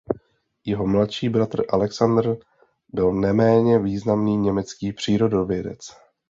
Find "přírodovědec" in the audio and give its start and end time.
4.93-5.79